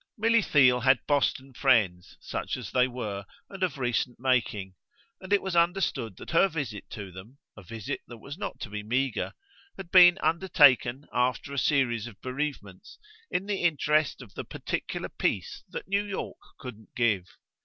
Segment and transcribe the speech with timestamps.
[0.17, 4.73] Milly Theale had Boston friends, such as they were, and of recent making;
[5.19, 8.71] and it was understood that her visit to them a visit that was not to
[8.71, 9.35] be meagre
[9.77, 12.97] had been undertaken, after a series of bereavements,
[13.29, 17.37] in the interest of the particular peace that New York couldn't give.